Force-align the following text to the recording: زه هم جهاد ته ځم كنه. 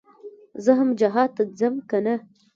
زه 0.63 0.71
هم 0.79 0.89
جهاد 0.99 1.29
ته 1.35 1.43
ځم 1.59 1.75
كنه. 1.89 2.15